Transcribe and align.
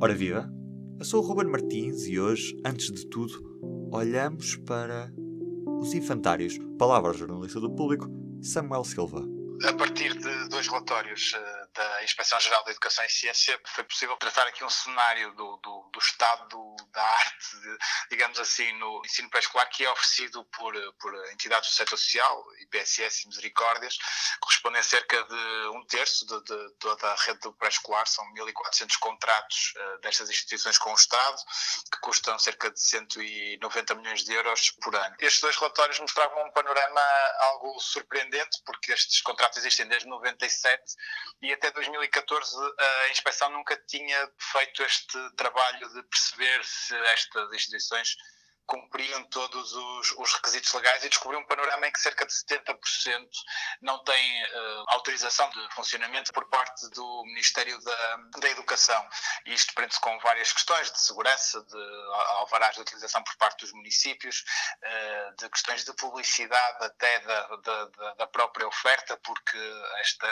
Ora 0.00 0.14
viva! 0.14 0.48
Eu 0.96 1.04
sou 1.04 1.20
o 1.20 1.26
Ruben 1.26 1.50
Martins 1.50 2.06
e 2.06 2.20
hoje, 2.20 2.56
antes 2.64 2.92
de 2.92 3.04
tudo, 3.08 3.32
olhamos 3.92 4.54
para 4.58 5.12
os 5.66 5.92
infantários. 5.92 6.56
Palavra 6.78 7.12
jornalista 7.12 7.58
do 7.58 7.74
público, 7.74 8.06
Samuel 8.40 8.84
Silva. 8.84 9.26
A 9.64 9.72
partir 9.72 10.16
de 10.16 10.48
dois 10.50 10.68
relatórios 10.68 11.32
uh, 11.34 11.67
da 11.78 12.02
Inspeção 12.02 12.40
Geral 12.40 12.64
da 12.64 12.72
Educação 12.72 13.04
e 13.04 13.08
Ciência, 13.08 13.58
foi 13.66 13.84
possível 13.84 14.16
tratar 14.16 14.48
aqui 14.48 14.64
um 14.64 14.68
cenário 14.68 15.32
do, 15.36 15.56
do, 15.58 15.90
do 15.92 15.98
estado 16.00 16.76
da 16.90 17.02
arte, 17.02 17.60
de, 17.60 17.78
digamos 18.10 18.40
assim, 18.40 18.72
no 18.78 19.00
ensino 19.04 19.30
pré-escolar, 19.30 19.68
que 19.70 19.84
é 19.84 19.90
oferecido 19.90 20.44
por, 20.46 20.74
por 20.94 21.14
entidades 21.30 21.70
do 21.70 21.76
setor 21.76 21.96
social, 21.96 22.44
IPSS 22.62 23.22
e 23.22 23.28
Misericórdias, 23.28 23.96
correspondem 24.40 24.80
a 24.80 24.82
cerca 24.82 25.22
de 25.22 25.68
um 25.76 25.84
terço 25.86 26.26
de, 26.26 26.42
de 26.42 26.70
toda 26.80 27.12
a 27.12 27.14
rede 27.14 27.38
do 27.40 27.52
pré-escolar, 27.52 28.08
são 28.08 28.24
1.400 28.34 28.98
contratos 28.98 29.72
uh, 29.76 30.00
destas 30.00 30.28
instituições 30.28 30.78
com 30.78 30.90
o 30.90 30.96
Estado, 30.96 31.36
que 31.92 32.00
custam 32.00 32.36
cerca 32.40 32.72
de 32.72 32.80
190 32.80 33.94
milhões 33.94 34.24
de 34.24 34.32
euros 34.32 34.72
por 34.82 34.96
ano. 34.96 35.14
Estes 35.20 35.42
dois 35.42 35.54
relatórios 35.54 36.00
mostravam 36.00 36.44
um 36.44 36.50
panorama 36.50 37.00
algo 37.52 37.78
surpreendente, 37.78 38.60
porque 38.66 38.92
estes 38.92 39.20
contratos 39.20 39.58
existem 39.58 39.86
desde 39.86 40.08
97 40.08 40.82
e 41.40 41.52
até 41.52 41.67
2014 41.72 42.56
a 42.78 43.08
inspeção 43.10 43.50
nunca 43.50 43.76
tinha 43.86 44.30
feito 44.38 44.82
este 44.82 45.30
trabalho 45.36 45.88
de 45.88 46.02
perceber 46.04 46.64
se 46.64 46.94
estas 46.96 47.52
instituições 47.52 48.16
cumpriam 48.68 49.24
todos 49.24 49.72
os, 49.72 50.12
os, 50.12 50.34
requisitos 50.34 50.72
legais 50.74 51.02
e 51.02 51.08
descobriu 51.08 51.40
um 51.40 51.46
panorama 51.46 51.88
em 51.88 51.90
que 51.90 51.98
cerca 51.98 52.26
de 52.26 52.32
70% 52.32 52.76
não 53.80 53.98
têm 54.04 54.44
uh, 54.44 54.84
autorização 54.88 55.48
de 55.48 55.74
funcionamento 55.74 56.32
por 56.34 56.44
parte 56.50 56.88
do 56.90 57.24
Ministério 57.24 57.82
da, 57.82 58.16
da 58.40 58.50
Educação. 58.50 59.08
E 59.46 59.54
isto 59.54 59.72
prende-se 59.72 59.98
com 60.00 60.18
várias 60.20 60.52
questões 60.52 60.92
de 60.92 61.00
segurança, 61.00 61.62
de 61.62 61.78
alvarás 62.36 62.74
de 62.74 62.82
utilização 62.82 63.22
por 63.22 63.34
parte 63.36 63.60
dos 63.62 63.72
municípios, 63.72 64.44
uh, 64.84 65.36
de 65.36 65.48
questões 65.48 65.84
de 65.84 65.92
publicidade 65.94 66.84
até 66.84 67.20
da, 67.20 67.56
da, 67.56 67.84
da, 68.18 68.26
própria 68.26 68.68
oferta, 68.68 69.16
porque 69.24 69.58
esta 70.00 70.28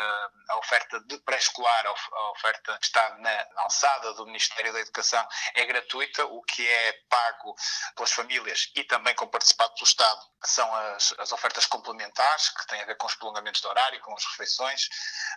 a 0.51 0.59
oferta 0.59 1.01
de 1.01 1.19
pré-escolar, 1.21 1.87
a 1.87 2.31
oferta 2.33 2.79
que 2.79 2.85
está 2.85 3.17
na 3.19 3.47
alçada 3.63 4.13
do 4.13 4.27
Ministério 4.27 4.75
da 4.75 4.81
Educação, 4.81 5.27
é 5.55 5.65
gratuita, 5.65 6.27
o 6.27 6.43
que 6.43 6.69
é 6.69 6.93
pago 7.09 7.57
pelas 7.95 8.13
famílias 8.13 8.26
famílias 8.27 8.71
e 8.75 8.83
também 8.83 9.15
com 9.15 9.29
participado 9.29 9.73
pelo 9.75 9.87
Estado 9.87 10.21
são 10.45 10.73
as, 10.75 11.15
as 11.19 11.33
ofertas 11.33 11.67
complementares, 11.67 12.51
que 12.51 12.67
têm 12.67 12.81
a 12.81 12.85
ver 12.85 12.97
com 12.97 13.07
os 13.07 13.15
prolongamentos 13.15 13.61
de 13.61 13.67
horário, 13.67 14.01
com 14.01 14.15
as 14.15 14.25
refeições, 14.25 14.89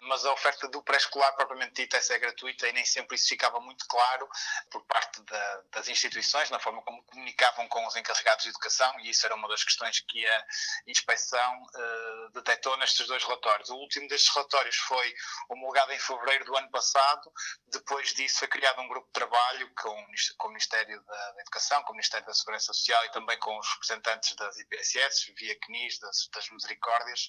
mas 0.04 0.26
a 0.26 0.34
oferta 0.34 0.68
do 0.68 0.84
pré-escolar, 0.84 1.34
propriamente 1.36 1.74
dita, 1.74 1.98
essa 1.98 2.14
é 2.14 2.20
gratuita 2.20 2.68
e 2.68 2.74
nem 2.74 2.86
sempre 2.86 3.16
isso 3.16 3.28
ficava 3.28 3.60
muito 3.60 3.86
claro 3.88 4.28
por 4.70 4.84
parte 4.86 5.22
da, 5.24 5.62
das 5.72 5.88
instituições, 5.88 6.50
na 6.50 6.60
forma 6.60 6.82
como 6.84 7.04
comunicavam 7.04 7.68
com 7.68 7.86
os 7.88 7.96
encarregados 7.96 8.44
de 8.44 8.50
educação, 8.50 9.00
e 9.00 9.10
isso 9.10 9.26
era 9.26 9.36
uma 9.36 9.48
das 9.48 9.64
questões 9.64 10.00
que 10.02 10.28
a 10.28 10.46
inspeção 10.88 11.64
uh, 11.64 12.30
detectou 12.32 12.78
nestes 12.78 13.08
dois 13.08 13.24
relatórios. 13.24 13.70
O 13.70 13.76
último 13.78 14.08
destes 14.08 14.34
relatórios 14.34 14.76
foi 14.76 15.16
homologado 15.50 15.92
em 15.92 16.00
fevereiro 16.00 16.46
do 16.46 16.56
ano 16.56 16.70
passado, 16.70 17.32
depois 17.68 18.14
disso 18.14 18.40
foi 18.40 18.48
criado 18.48 18.82
um 18.82 18.88
grupo 18.88 19.08
de 19.08 19.14
trabalho 19.14 19.72
com, 19.76 20.06
com 20.38 20.48
o 20.48 20.52
Ministério 20.52 21.04
da, 21.04 21.32
da 21.32 21.42
Educação, 21.42 21.82
com 21.84 21.94
o 21.94 21.96
Ministério 21.96 22.26
da 22.28 22.34
Segurança 22.34 22.74
Social 22.80 23.06
e 23.06 23.12
também 23.12 23.38
com 23.40 23.58
os 23.58 23.68
representantes 23.74 24.36
das 24.36 24.58
IPSS, 24.58 25.34
via 25.38 25.58
CNIS, 25.66 26.00
das, 26.00 26.30
das 26.34 26.50
Misericórdias, 26.50 27.28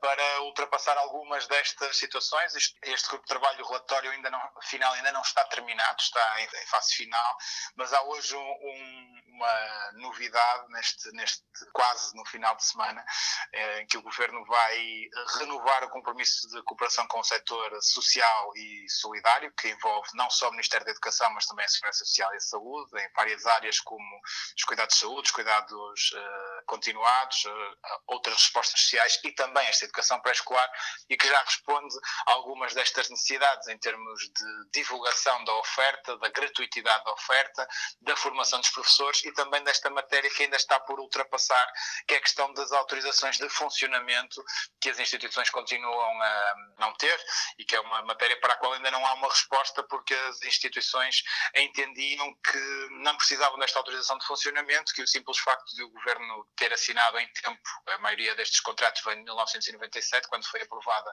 para 0.00 0.42
ultrapassar 0.42 0.96
algumas 0.98 1.46
destas 1.46 1.96
situações. 1.96 2.54
Este, 2.54 2.76
este, 2.82 3.08
grupo 3.08 3.24
de 3.24 3.28
trabalho, 3.28 3.64
o 3.64 3.68
relatório 3.68 4.10
ainda 4.10 4.30
não, 4.30 4.40
final 4.62 4.92
ainda 4.92 5.12
não 5.12 5.22
está 5.22 5.44
terminado, 5.44 6.00
está 6.00 6.40
em, 6.40 6.44
em 6.44 6.66
fase 6.66 6.94
final, 6.94 7.36
mas 7.76 7.92
há 7.92 8.02
hoje 8.02 8.36
um, 8.36 8.40
um, 8.40 9.20
uma 9.34 9.92
novidade 9.94 10.68
neste, 10.70 11.12
neste 11.12 11.42
quase 11.72 12.14
no 12.14 12.24
final 12.26 12.54
de 12.56 12.64
semana, 12.64 13.04
eh, 13.52 13.82
em 13.82 13.86
que 13.86 13.96
o 13.96 14.02
Governo 14.02 14.44
vai 14.44 15.08
renovar 15.38 15.84
o 15.84 15.90
compromisso 15.90 16.48
de 16.48 16.62
cooperação 16.62 17.06
com 17.06 17.20
o 17.20 17.24
setor 17.24 17.82
social 17.82 18.52
e 18.56 18.88
solidário, 18.88 19.52
que 19.52 19.68
envolve 19.68 20.08
não 20.14 20.28
só 20.30 20.48
o 20.48 20.52
Ministério 20.52 20.84
da 20.84 20.92
Educação, 20.92 21.30
mas 21.32 21.46
também 21.46 21.64
a 21.64 21.68
Segurança 21.68 22.04
Social 22.04 22.32
e 22.32 22.36
a 22.36 22.40
Saúde, 22.40 23.00
em 23.00 23.12
várias 23.14 23.46
áreas 23.46 23.80
como 23.80 24.20
os 24.56 24.64
cuidados 24.64 24.89
de 24.90 24.96
saúde, 24.96 25.28
os 25.28 25.30
cuidados 25.30 26.12
uh, 26.12 26.66
continuados, 26.66 27.44
uh, 27.44 27.76
outras 28.08 28.34
respostas 28.36 28.80
sociais 28.80 29.18
e 29.24 29.32
também 29.32 29.66
esta 29.68 29.84
educação 29.84 30.20
pré-escolar 30.20 30.68
e 31.08 31.16
que 31.16 31.26
já 31.26 31.40
responde 31.42 31.94
a 32.26 32.32
algumas 32.32 32.74
destas 32.74 33.08
necessidades 33.08 33.68
em 33.68 33.78
termos 33.78 34.20
de 34.20 34.70
divulgação 34.72 35.42
da 35.44 35.54
oferta, 35.54 36.18
da 36.18 36.28
gratuitidade 36.28 37.04
da 37.04 37.12
oferta, 37.12 37.68
da 38.02 38.16
formação 38.16 38.60
dos 38.60 38.70
professores 38.70 39.24
e 39.24 39.32
também 39.32 39.62
desta 39.64 39.88
matéria 39.90 40.30
que 40.30 40.42
ainda 40.42 40.56
está 40.56 40.78
por 40.80 40.98
ultrapassar, 40.98 41.72
que 42.06 42.14
é 42.14 42.16
a 42.18 42.20
questão 42.20 42.52
das 42.52 42.72
autorizações 42.72 43.38
de 43.38 43.48
funcionamento 43.48 44.42
que 44.80 44.90
as 44.90 44.98
instituições 44.98 45.50
continuam 45.50 46.22
a 46.22 46.54
não 46.78 46.92
ter 46.94 47.18
e 47.58 47.64
que 47.64 47.76
é 47.76 47.80
uma 47.80 48.02
matéria 48.02 48.38
para 48.40 48.54
a 48.54 48.56
qual 48.56 48.72
ainda 48.72 48.90
não 48.90 49.04
há 49.06 49.14
uma 49.14 49.28
resposta 49.28 49.82
porque 49.84 50.14
as 50.14 50.42
instituições 50.42 51.22
entendiam 51.54 52.34
que 52.42 52.88
não 53.02 53.16
precisavam 53.16 53.58
desta 53.58 53.78
autorização 53.78 54.18
de 54.18 54.26
funcionamento 54.26 54.79
que 54.94 55.02
o 55.02 55.06
simples 55.06 55.38
facto 55.38 55.74
de 55.74 55.82
o 55.82 55.90
governo 55.90 56.46
ter 56.56 56.72
assinado 56.72 57.18
em 57.18 57.28
tempo, 57.32 57.60
a 57.88 57.98
maioria 57.98 58.34
destes 58.34 58.60
contratos 58.60 59.02
vem 59.04 59.16
de 59.16 59.24
1997, 59.24 60.28
quando 60.28 60.46
foi 60.46 60.62
aprovada 60.62 61.12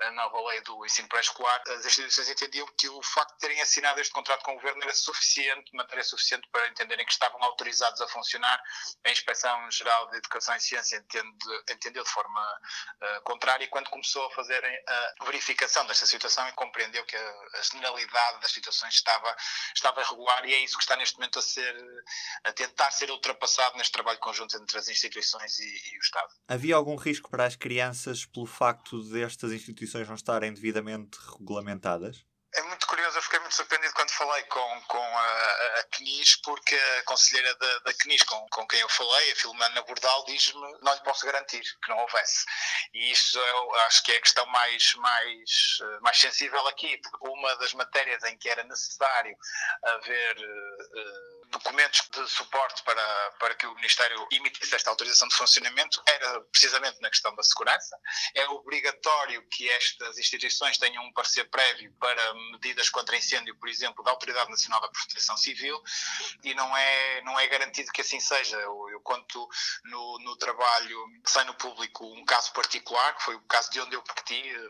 a 0.00 0.10
nova 0.12 0.48
lei 0.48 0.60
do 0.62 0.84
ensino 0.84 1.08
pré-escolar, 1.08 1.62
as 1.68 1.84
instituições 1.84 2.28
entendiam 2.28 2.66
que 2.78 2.88
o 2.88 3.02
facto 3.02 3.32
de 3.34 3.38
terem 3.40 3.60
assinado 3.60 4.00
este 4.00 4.12
contrato 4.12 4.42
com 4.42 4.52
o 4.52 4.54
governo 4.54 4.82
era 4.82 4.94
suficiente, 4.94 5.74
matéria 5.74 6.04
suficiente 6.04 6.48
para 6.50 6.68
entenderem 6.68 7.04
que 7.04 7.12
estavam 7.12 7.42
autorizados 7.42 8.00
a 8.00 8.08
funcionar. 8.08 8.62
A 9.04 9.10
Inspeção 9.10 9.70
Geral 9.70 10.08
de 10.10 10.18
Educação 10.18 10.54
e 10.56 10.60
Ciência 10.60 10.96
entende, 10.96 11.62
entendeu 11.70 12.04
de 12.04 12.10
forma 12.10 12.60
uh, 13.02 13.22
contrária 13.22 13.64
e 13.64 13.68
quando 13.68 13.90
começou 13.90 14.24
a 14.26 14.30
fazer 14.30 14.64
a 15.18 15.24
verificação 15.24 15.86
desta 15.86 16.06
situação 16.06 16.46
e 16.48 16.52
compreendeu 16.52 17.04
que 17.04 17.16
a, 17.16 17.34
a 17.54 17.62
generalidade 17.62 18.40
das 18.40 18.52
situações 18.52 18.94
estava, 18.94 19.36
estava 19.74 20.02
regular 20.02 20.44
e 20.46 20.54
é 20.54 20.58
isso 20.58 20.76
que 20.76 20.82
está 20.82 20.96
neste 20.96 21.16
momento 21.16 21.38
a 21.38 21.42
ser 21.42 21.76
a 22.44 22.52
tentar 22.52 22.90
ser 22.98 23.10
ultrapassado 23.10 23.76
neste 23.76 23.92
trabalho 23.92 24.18
conjunto 24.18 24.56
entre 24.56 24.78
as 24.78 24.88
instituições 24.88 25.58
e, 25.58 25.64
e, 25.64 25.98
o 25.98 26.00
Estado. 26.00 26.28
Havia 26.48 26.74
algum 26.74 26.96
risco 26.96 27.30
para 27.30 27.44
as 27.44 27.56
crianças 27.56 28.26
pelo 28.26 28.46
facto 28.46 29.02
destas 29.04 29.52
instituições 29.52 30.08
não 30.08 30.16
estarem 30.16 30.52
devidamente 30.52 31.18
regulamentadas? 31.30 32.26
É 32.54 32.62
muito 32.62 32.86
curioso, 32.86 33.18
eu 33.18 33.22
fiquei 33.22 33.38
muito 33.40 33.54
surpreendido 33.54 33.92
quando 33.92 34.10
falei 34.10 34.42
com, 34.44 34.80
com 34.88 34.98
a, 34.98 35.80
a 35.80 35.84
CNIS, 35.94 36.36
porque 36.36 36.74
a 36.74 37.02
conselheira 37.04 37.54
da, 37.54 37.78
da 37.80 37.92
CNIS 37.92 38.22
com, 38.22 38.46
com 38.50 38.66
quem 38.66 38.80
eu 38.80 38.88
falei, 38.88 39.32
a 39.32 39.36
Filomena 39.36 39.82
Bordal, 39.82 40.24
diz-me 40.24 40.78
não 40.80 40.94
lhe 40.94 41.00
posso 41.02 41.26
garantir 41.26 41.60
que 41.60 41.90
não 41.90 41.98
houvesse. 41.98 42.46
E 42.94 43.12
isso 43.12 43.38
eu 43.38 43.74
acho 43.86 44.02
que 44.02 44.12
é 44.12 44.16
a 44.16 44.20
questão 44.22 44.46
mais, 44.46 44.94
mais, 44.94 45.78
mais 46.00 46.18
sensível 46.18 46.66
aqui, 46.68 46.96
porque 46.98 47.28
uma 47.28 47.54
das 47.58 47.74
matérias 47.74 48.24
em 48.24 48.36
que 48.38 48.48
era 48.48 48.64
necessário 48.64 49.36
haver. 49.84 50.36
Uh, 50.38 51.37
documentos 51.50 52.08
de 52.10 52.28
suporte 52.28 52.82
para, 52.82 53.30
para 53.38 53.54
que 53.54 53.66
o 53.66 53.74
Ministério 53.74 54.26
emitisse 54.30 54.74
esta 54.74 54.90
autorização 54.90 55.28
de 55.28 55.36
funcionamento 55.36 56.02
era 56.06 56.40
precisamente 56.42 57.00
na 57.00 57.10
questão 57.10 57.34
da 57.34 57.42
segurança. 57.42 57.96
É 58.34 58.46
obrigatório 58.48 59.46
que 59.48 59.68
estas 59.70 60.18
instituições 60.18 60.78
tenham 60.78 61.04
um 61.04 61.12
parecer 61.12 61.44
prévio 61.50 61.92
para 61.98 62.34
medidas 62.52 62.88
contra 62.90 63.16
incêndio, 63.16 63.56
por 63.58 63.68
exemplo, 63.68 64.04
da 64.04 64.10
Autoridade 64.10 64.50
Nacional 64.50 64.80
da 64.80 64.88
Proteção 64.88 65.36
Civil 65.36 65.80
e 66.44 66.54
não 66.54 66.76
é, 66.76 67.22
não 67.22 67.38
é 67.38 67.46
garantido 67.46 67.90
que 67.92 68.00
assim 68.00 68.20
seja. 68.20 68.56
Eu, 68.56 68.88
eu 68.90 69.00
conto 69.00 69.48
no, 69.84 70.18
no 70.20 70.36
trabalho 70.36 71.04
que 71.24 71.30
sai 71.30 71.44
no 71.44 71.54
público 71.54 72.04
um 72.06 72.24
caso 72.24 72.52
particular, 72.52 73.14
que 73.16 73.22
foi 73.22 73.34
o 73.34 73.42
caso 73.42 73.70
de 73.70 73.80
onde 73.80 73.94
eu 73.94 74.02
parti 74.02 74.42
eh, 74.48 74.68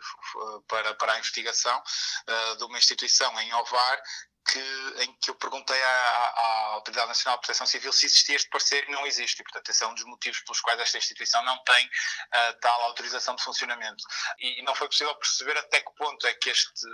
para, 0.69 0.94
para 0.94 1.12
a 1.15 1.19
investigação 1.19 1.77
uh, 1.78 2.56
de 2.56 2.65
uma 2.65 2.78
instituição 2.78 3.38
em 3.41 3.53
Ovar 3.55 4.03
que, 4.51 5.03
em 5.03 5.13
que 5.21 5.31
eu 5.31 5.35
perguntei 5.35 5.81
à, 5.83 5.89
à, 5.89 6.69
Autoridade 6.79 7.09
Nacional 7.09 7.37
de 7.37 7.43
Proteção 7.43 7.67
Civil 7.67 7.93
se 7.93 8.06
existia 8.06 8.37
este 8.37 8.49
parecer 8.49 8.89
e 8.89 8.93
não 8.93 9.06
existe. 9.06 9.41
E, 9.41 9.45
portanto, 9.45 9.69
esse 9.69 9.85
é 9.85 9.87
um 9.87 9.95
dos 9.95 10.05
motivos 10.05 10.41
pelos 10.41 10.61
quais 10.61 10.81
esta 10.81 10.97
instituição 10.97 11.45
não 11.45 11.62
tem 11.65 11.87
uh, 11.87 12.61
tal 12.61 12.81
autorização 12.83 13.37
de 13.37 13.43
funcionamento. 13.43 14.03
E, 14.39 14.61
e, 14.61 14.62
não 14.62 14.75
foi 14.75 14.89
possível 14.89 15.15
perceber 15.17 15.56
até 15.59 15.81
que 15.81 15.95
ponto 15.97 16.27
é 16.27 16.35
que, 16.35 16.50
este, 16.50 16.87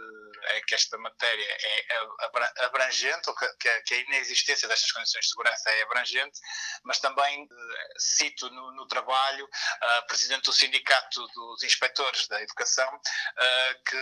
é 0.43 0.61
que 0.63 0.75
esta 0.75 0.99
matéria 0.99 1.59
é 1.61 2.65
abrangente, 2.65 3.29
ou 3.29 3.37
que, 3.37 3.47
que 3.83 3.95
a 3.95 3.99
inexistência 3.99 4.67
destas 4.67 4.91
condições 4.91 5.25
de 5.25 5.31
segurança 5.31 5.71
é 5.71 5.83
abrangente, 5.83 6.39
mas 6.83 6.99
também 6.99 7.45
uh, 7.45 7.49
cito 7.99 8.51
no, 8.51 8.73
no 8.73 8.87
trabalho 8.87 9.49
a 9.81 10.01
uh, 10.01 10.07
Presidente 10.07 10.45
do 10.45 10.53
Sindicato 10.53 11.27
dos 11.29 11.63
Inspectores 11.63 12.27
da 12.29 12.43
Educação, 12.43 12.93
uh, 12.95 13.85
que 13.85 13.97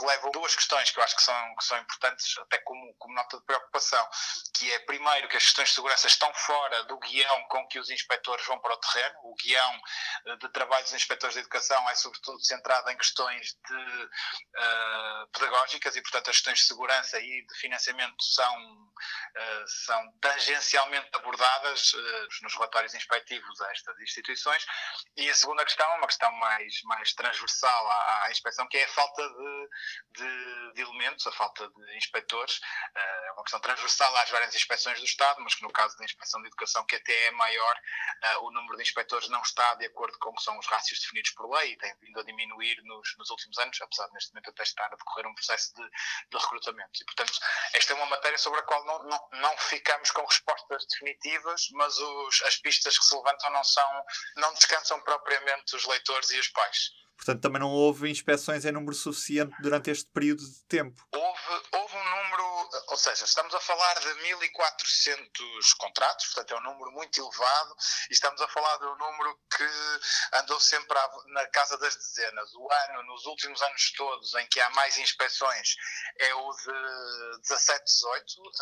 releva 0.00 0.30
duas 0.30 0.54
questões 0.54 0.90
que 0.90 0.98
eu 0.98 1.02
acho 1.02 1.16
que 1.16 1.22
são, 1.22 1.54
que 1.56 1.64
são 1.64 1.78
importantes, 1.78 2.38
até 2.38 2.58
como 2.58 2.75
como, 2.76 2.94
como 2.98 3.14
nota 3.14 3.38
de 3.38 3.44
preocupação, 3.44 4.06
que 4.54 4.70
é, 4.72 4.78
primeiro, 4.80 5.28
que 5.28 5.36
as 5.36 5.44
questões 5.44 5.68
de 5.70 5.74
segurança 5.74 6.06
estão 6.06 6.32
fora 6.34 6.84
do 6.84 6.98
guião 6.98 7.44
com 7.48 7.66
que 7.68 7.78
os 7.78 7.90
inspectores 7.90 8.44
vão 8.46 8.58
para 8.60 8.74
o 8.74 8.76
terreno. 8.76 9.16
O 9.24 9.34
guião 9.34 9.80
uh, 10.26 10.36
de 10.36 10.48
trabalho 10.50 10.84
dos 10.84 10.92
inspectores 10.92 11.34
de 11.34 11.40
educação 11.40 11.88
é, 11.88 11.94
sobretudo, 11.94 12.42
centrado 12.44 12.90
em 12.90 12.96
questões 12.96 13.56
de, 13.66 14.04
uh, 14.04 15.26
pedagógicas 15.32 15.96
e, 15.96 16.02
portanto, 16.02 16.30
as 16.30 16.36
questões 16.36 16.58
de 16.60 16.66
segurança 16.66 17.18
e 17.18 17.46
de 17.46 17.54
financiamento 17.58 18.22
são, 18.22 18.92
são 19.84 20.12
tangencialmente 20.20 21.08
abordadas 21.14 21.92
nos 22.42 22.54
relatórios 22.54 22.94
inspectivos 22.94 23.60
a 23.60 23.70
estas 23.70 23.98
instituições. 24.00 24.64
E 25.16 25.28
a 25.28 25.34
segunda 25.34 25.64
questão 25.64 25.90
é 25.92 25.96
uma 25.96 26.06
questão 26.06 26.32
mais, 26.32 26.82
mais 26.84 27.12
transversal 27.12 27.90
à, 27.90 28.24
à 28.24 28.30
inspeção, 28.30 28.66
que 28.68 28.78
é 28.78 28.84
a 28.84 28.88
falta 28.88 29.22
de, 29.28 29.68
de, 30.12 30.72
de, 30.74 30.82
elementos, 30.82 31.26
a 31.26 31.32
falta 31.32 31.68
de 31.68 31.96
inspectores. 31.96 32.55
É 32.94 33.32
uma 33.32 33.42
questão 33.42 33.60
transversal 33.60 34.14
às 34.16 34.30
várias 34.30 34.54
inspeções 34.54 34.98
do 34.98 35.04
Estado, 35.04 35.40
mas 35.42 35.54
que 35.54 35.62
no 35.62 35.70
caso 35.70 35.96
da 35.98 36.04
inspeção 36.04 36.40
de 36.40 36.48
educação, 36.48 36.84
que 36.84 36.96
até 36.96 37.26
é 37.26 37.30
maior, 37.32 37.80
o 38.42 38.50
número 38.50 38.76
de 38.76 38.82
inspectores 38.82 39.28
não 39.28 39.42
está 39.42 39.74
de 39.74 39.86
acordo 39.86 40.18
com 40.18 40.30
o 40.30 40.34
que 40.34 40.42
são 40.42 40.58
os 40.58 40.66
rácios 40.66 41.00
definidos 41.00 41.30
por 41.32 41.50
lei 41.50 41.72
e 41.72 41.76
tem 41.76 41.94
vindo 42.00 42.20
a 42.20 42.24
diminuir 42.24 42.80
nos, 42.84 43.16
nos 43.18 43.30
últimos 43.30 43.58
anos, 43.58 43.80
apesar 43.80 44.06
de 44.08 44.14
neste 44.14 44.32
momento 44.32 44.50
até 44.50 44.62
estar 44.62 44.86
a 44.86 44.96
decorrer 44.96 45.26
um 45.26 45.34
processo 45.34 45.74
de, 45.74 45.82
de 45.82 46.38
recrutamento. 46.38 47.00
E, 47.00 47.04
portanto, 47.04 47.38
esta 47.74 47.92
é 47.92 47.96
uma 47.96 48.06
matéria 48.06 48.38
sobre 48.38 48.60
a 48.60 48.62
qual 48.62 48.84
não, 48.84 49.02
não, 49.04 49.28
não 49.32 49.58
ficamos 49.58 50.10
com 50.10 50.24
respostas 50.24 50.86
definitivas, 50.86 51.68
mas 51.72 51.98
os, 51.98 52.42
as 52.42 52.56
pistas 52.56 52.98
que 52.98 53.04
se 53.04 53.14
levantam 53.14 53.50
não 53.50 53.64
são, 53.64 54.04
não 54.36 54.54
descansam 54.54 55.00
propriamente 55.02 55.76
os 55.76 55.84
leitores 55.84 56.30
e 56.30 56.38
os 56.38 56.48
pais. 56.48 56.90
Portanto, 57.16 57.40
também 57.40 57.60
não 57.60 57.70
houve 57.70 58.10
inspeções 58.10 58.64
em 58.64 58.72
número 58.72 58.94
suficiente 58.94 59.54
durante 59.60 59.90
este 59.90 60.08
período 60.12 60.42
de 60.44 60.64
tempo. 60.68 61.02
Houve, 61.14 61.62
houve 61.72 61.94
um 61.96 62.04
número, 62.04 62.55
ou 62.88 62.96
seja, 62.96 63.24
estamos 63.24 63.54
a 63.54 63.60
falar 63.60 64.00
de 64.00 64.08
1.400 64.08 65.76
contratos, 65.78 66.26
portanto 66.26 66.54
é 66.54 66.58
um 66.58 66.62
número 66.72 66.92
muito 66.92 67.20
elevado, 67.20 67.76
e 68.10 68.12
estamos 68.12 68.40
a 68.40 68.48
falar 68.48 68.76
de 68.78 68.86
um 68.86 68.96
número 68.96 69.38
que 69.56 69.68
andou 70.34 70.58
sempre 70.60 70.98
na 71.28 71.46
casa 71.46 71.78
das 71.78 71.94
dezenas. 71.94 72.52
O 72.54 72.68
ano, 72.72 73.02
nos 73.04 73.24
últimos 73.26 73.60
anos 73.62 73.92
todos, 73.92 74.34
em 74.34 74.46
que 74.48 74.60
há 74.60 74.70
mais 74.70 74.98
inspeções, 74.98 75.76
é 76.18 76.34
o 76.34 76.52
de 76.52 77.40
17, 77.42 77.84
18, 77.84 78.42
uh, 78.42 78.52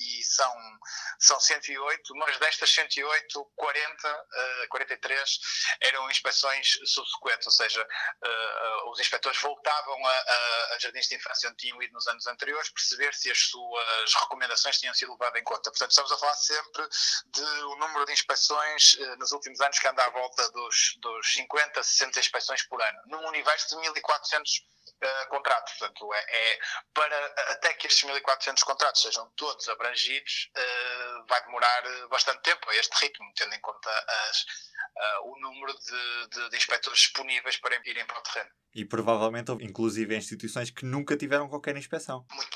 e 0.00 0.24
são, 0.24 0.78
são 1.20 1.40
108, 1.40 2.14
mas 2.16 2.38
destas 2.38 2.72
108, 2.72 3.44
40, 3.56 4.08
uh, 4.08 4.68
43 4.68 5.38
eram 5.80 6.10
inspeções 6.10 6.78
subsequentes, 6.84 7.46
ou 7.46 7.52
seja, 7.52 7.68
seja, 7.68 7.82
uh, 7.82 8.90
os 8.90 8.98
inspectores 8.98 9.40
voltavam 9.40 10.06
a, 10.06 10.10
a, 10.10 10.74
a, 10.74 10.78
jardins 10.78 11.06
de 11.08 11.16
infância 11.16 11.48
onde 11.48 11.58
tinham 11.58 11.82
ido 11.82 11.92
nos 11.92 12.06
anos 12.06 12.26
anteriores, 12.26 12.70
perceber 12.70 13.14
se 13.14 13.27
as 13.30 13.38
suas 13.38 14.14
recomendações 14.14 14.78
tinham 14.78 14.94
sido 14.94 15.12
levadas 15.12 15.40
em 15.40 15.44
conta. 15.44 15.70
Portanto, 15.70 15.90
estamos 15.90 16.12
a 16.12 16.18
falar 16.18 16.34
sempre 16.34 16.88
de 17.26 17.42
um 17.64 17.78
número 17.78 18.04
de 18.06 18.12
inspeções 18.12 18.94
uh, 18.94 19.16
nos 19.16 19.32
últimos 19.32 19.60
anos 19.60 19.78
que 19.78 19.88
anda 19.88 20.04
à 20.04 20.10
volta 20.10 20.50
dos, 20.50 20.96
dos 20.98 21.32
50, 21.34 21.82
60 21.82 22.20
inspeções 22.20 22.62
por 22.64 22.80
ano, 22.82 22.98
num 23.06 23.26
universo 23.28 23.68
de 23.70 23.76
1400 23.82 24.78
Uh, 25.00 25.28
contratos. 25.28 25.74
Portanto, 25.74 26.12
é, 26.12 26.18
é, 26.18 26.58
para 26.92 27.26
até 27.52 27.72
que 27.74 27.86
estes 27.86 28.02
1.400 28.02 28.64
contratos 28.64 29.02
sejam 29.02 29.30
todos 29.36 29.68
abrangidos, 29.68 30.50
uh, 30.56 31.26
vai 31.28 31.40
demorar 31.44 32.08
bastante 32.08 32.42
tempo 32.42 32.68
a 32.68 32.74
este 32.74 33.04
ritmo, 33.04 33.30
tendo 33.36 33.54
em 33.54 33.60
conta 33.60 33.88
as, 34.28 34.42
uh, 34.42 35.30
o 35.30 35.40
número 35.40 35.72
de, 35.72 36.28
de, 36.30 36.50
de, 36.50 36.56
inspectores 36.56 36.98
disponíveis 36.98 37.56
para 37.58 37.80
irem 37.84 38.04
para 38.06 38.18
o 38.18 38.22
terreno. 38.22 38.50
E 38.74 38.84
provavelmente, 38.84 39.52
inclusive, 39.60 40.16
instituições 40.16 40.70
que 40.70 40.84
nunca 40.84 41.16
tiveram 41.16 41.48
qualquer 41.48 41.76
inspeção. 41.76 42.26
Muito 42.32 42.47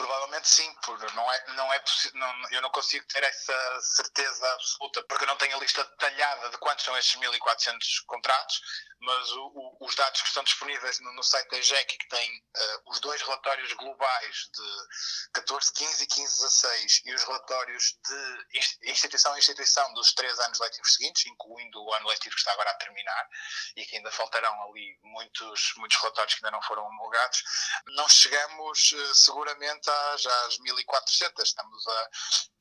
provavelmente 0.43 0.49
sim, 0.49 0.75
porque 0.85 1.07
não 1.15 1.33
é, 1.33 1.45
não 1.55 1.73
é 1.73 1.83
não, 2.15 2.51
eu 2.51 2.63
não 2.63 2.71
consigo 2.71 3.07
ter 3.07 3.23
essa 3.23 3.81
certeza 3.81 4.53
absoluta, 4.55 5.03
porque 5.05 5.25
eu 5.25 5.29
não 5.29 5.37
tenho 5.37 5.57
a 5.57 5.61
lista 5.61 5.85
detalhada 5.85 6.51
de 6.51 6.59
quantos 6.59 6.85
são 6.85 6.97
estes 6.99 7.21
1.400 7.21 8.05
contratos, 8.07 8.61
mas 9.01 9.33
o, 9.33 9.47
o, 9.55 9.87
os 9.87 9.95
dados 9.95 10.21
que 10.21 10.29
estão 10.29 10.45
disponíveis 10.45 11.01
no, 11.01 11.13
no 11.15 11.23
site 11.23 11.49
da 11.49 11.59
EGEC, 11.59 11.99
que 11.99 12.09
tem 12.09 12.39
uh, 12.39 12.92
dois 13.03 13.21
relatórios 13.21 13.73
globais 13.75 14.49
de 14.55 15.31
14, 15.35 15.73
15 15.73 16.05
e 16.05 16.07
15, 16.07 16.35
16, 16.41 17.03
e 17.05 17.15
os 17.15 17.23
relatórios 17.25 17.99
de 18.03 18.91
instituição 18.91 19.33
a 19.35 19.39
instituição 19.39 19.93
dos 19.95 20.15
três 20.15 20.39
anos 20.39 20.59
letivos 20.61 20.95
seguintes, 20.95 21.27
incluindo 21.27 21.83
o 21.83 21.93
ano 21.95 22.09
letivo 22.09 22.35
que 22.35 22.41
está 22.41 22.53
agora 22.53 22.71
a 22.71 22.75
terminar, 22.75 23.29
e 23.77 23.85
que 23.85 23.97
ainda 23.97 24.11
faltarão 24.13 24.63
ali 24.63 24.99
muitos, 25.03 25.75
muitos 25.77 25.99
relatórios 25.99 26.35
que 26.35 26.45
ainda 26.45 26.57
não 26.57 26.63
foram 26.63 26.85
homologados, 26.85 27.43
não 27.89 28.09
chegamos 28.09 28.93
uh, 28.93 29.15
seguramente 29.15 29.91
às, 29.91 30.25
às 30.25 30.59
1.400, 30.59 31.43
estamos 31.43 31.87
a, 31.89 32.11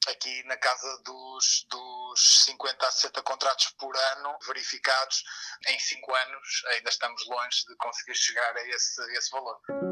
aqui 0.08 0.44
na 0.46 0.58
casa 0.58 0.98
dos, 1.04 1.66
dos 1.70 2.46
50 2.46 2.88
a 2.88 2.92
60 2.92 3.22
contratos 3.22 3.70
por 3.78 3.96
ano 3.96 4.38
verificados 4.48 5.24
em 5.68 5.80
5 5.80 6.16
anos. 6.16 6.64
Ainda 6.70 6.90
estamos 6.90 7.26
longe 7.28 7.66
de 7.68 7.76
conseguir 7.76 8.16
chegar 8.16 8.58
a 8.58 8.68
esse, 8.68 9.02
a 9.02 9.14
esse 9.14 9.30
valor. 9.30 9.91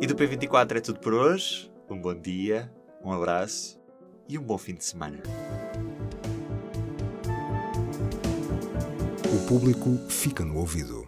E 0.00 0.06
do 0.06 0.14
P24 0.14 0.78
é 0.78 0.80
tudo 0.80 0.98
por 0.98 1.12
hoje. 1.12 1.70
Um 1.90 2.00
bom 2.00 2.14
dia, 2.14 2.72
um 3.04 3.12
abraço 3.12 3.78
e 4.26 4.38
um 4.38 4.42
bom 4.42 4.56
fim 4.56 4.74
de 4.74 4.82
semana. 4.82 5.18
O 9.26 9.46
público 9.46 9.98
fica 10.08 10.42
no 10.42 10.56
ouvido. 10.56 11.06